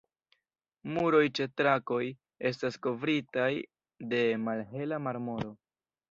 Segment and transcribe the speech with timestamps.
[0.93, 1.99] Muroj ĉe trakoj
[2.49, 3.49] estas kovritaj
[4.13, 5.53] de malhela marmoro.